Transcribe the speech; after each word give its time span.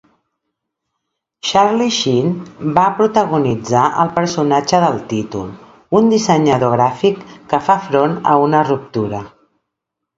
Charlie 1.49 1.93
Sheen 1.97 2.31
va 2.79 2.85
protagonitzar 3.03 3.85
el 4.05 4.11
personatge 4.17 4.81
del 4.87 4.99
títol, 5.15 5.55
un 6.01 6.13
dissenyador 6.17 6.77
gràfic 6.83 7.25
que 7.53 7.65
fa 7.71 7.81
front 7.89 8.21
a 8.35 8.39
una 8.49 8.69
ruptura. 8.75 9.27